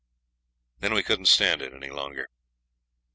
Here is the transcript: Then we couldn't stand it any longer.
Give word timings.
Then 0.79 0.95
we 0.95 1.03
couldn't 1.03 1.27
stand 1.27 1.61
it 1.61 1.73
any 1.75 1.91
longer. 1.91 2.29